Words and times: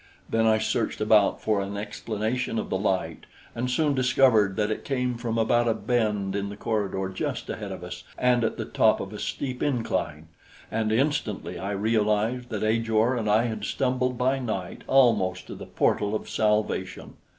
Then 0.27 0.47
I 0.47 0.57
searched 0.57 0.99
about 0.99 1.43
for 1.43 1.61
an 1.61 1.77
explanation 1.77 2.57
of 2.57 2.71
the 2.71 2.77
light, 2.79 3.27
and 3.53 3.69
soon 3.69 3.93
discovered 3.93 4.55
that 4.55 4.71
it 4.71 4.83
came 4.83 5.15
from 5.15 5.37
about 5.37 5.67
a 5.67 5.75
bend 5.75 6.35
in 6.35 6.49
the 6.49 6.55
corridor 6.57 7.07
just 7.07 7.47
ahead 7.51 7.71
of 7.71 7.83
us 7.83 8.03
and 8.17 8.43
at 8.43 8.57
the 8.57 8.65
top 8.65 8.99
of 8.99 9.13
a 9.13 9.19
steep 9.19 9.61
incline; 9.61 10.29
and 10.71 10.91
instantly 10.91 11.59
I 11.59 11.69
realized 11.73 12.49
that 12.49 12.63
Ajor 12.63 13.15
and 13.15 13.29
I 13.29 13.43
had 13.43 13.63
stumbled 13.63 14.17
by 14.17 14.39
night 14.39 14.81
almost 14.87 15.45
to 15.45 15.53
the 15.53 15.67
portal 15.67 16.15
of 16.15 16.27
salvation. 16.27 17.17